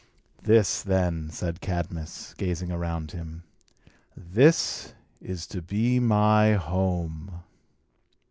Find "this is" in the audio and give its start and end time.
4.17-5.45